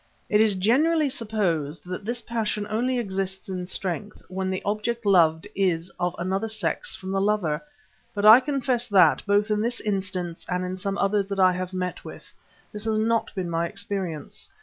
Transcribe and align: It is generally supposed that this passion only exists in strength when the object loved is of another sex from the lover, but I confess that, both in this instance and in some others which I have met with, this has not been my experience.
It 0.29 0.41
is 0.41 0.55
generally 0.55 1.09
supposed 1.09 1.85
that 1.87 2.05
this 2.05 2.23
passion 2.23 2.65
only 2.71 2.97
exists 2.97 3.49
in 3.49 3.67
strength 3.67 4.23
when 4.29 4.49
the 4.49 4.63
object 4.65 5.05
loved 5.05 5.45
is 5.53 5.91
of 5.99 6.15
another 6.17 6.47
sex 6.47 6.95
from 6.95 7.11
the 7.11 7.21
lover, 7.21 7.61
but 8.15 8.25
I 8.25 8.39
confess 8.39 8.87
that, 8.87 9.21
both 9.27 9.51
in 9.51 9.61
this 9.61 9.79
instance 9.79 10.43
and 10.49 10.65
in 10.65 10.75
some 10.75 10.97
others 10.97 11.29
which 11.29 11.37
I 11.37 11.51
have 11.53 11.71
met 11.71 12.03
with, 12.03 12.33
this 12.73 12.85
has 12.85 12.97
not 12.97 13.31
been 13.35 13.47
my 13.51 13.67
experience. 13.67 14.49